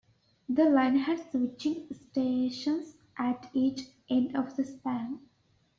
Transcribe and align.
The 0.49 0.65
line 0.65 0.97
had 0.97 1.29
switching 1.31 1.85
stations 1.93 2.95
at 3.19 3.51
each 3.53 3.81
end 4.09 4.35
of 4.35 4.55
the 4.55 4.65
span. 4.65 5.19